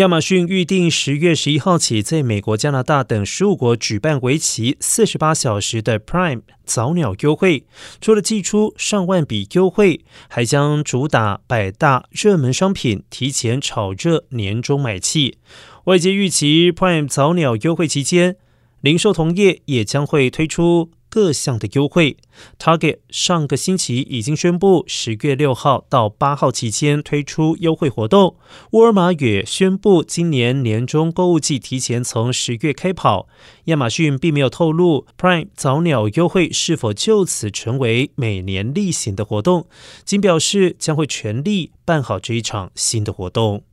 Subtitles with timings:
[0.00, 7.66] 亚马逊预定十月十一号起，在美国、加拿大等十五国举办为期四十八小时的 Prime 早鸟优惠。
[8.00, 10.00] 除了寄出上万笔优惠，
[10.30, 15.36] 还将主打百大热门商品提前炒热年终买气。
[15.84, 18.36] 外界预期 Prime 早鸟优惠期间，
[18.80, 20.90] 零售同业也将会推出。
[21.10, 22.16] 各项的优惠
[22.58, 28.36] ，Target 上个星期已经宣布，十月六号到八号期间推出优惠活动。
[28.70, 33.28] 沃尔玛也宣布，今年年中购物季提前从十月开跑。
[33.64, 39.66] 亚马逊并没有透露 Prime 早鸟优惠是否就此成为每年例行的活动，
[40.04, 43.64] 仅表示将会全力办好这一场新的活动。